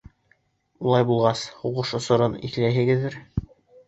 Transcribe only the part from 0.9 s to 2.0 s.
булғас, һуғыш